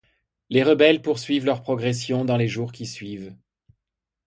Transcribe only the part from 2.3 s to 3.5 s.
la jours qui suivent.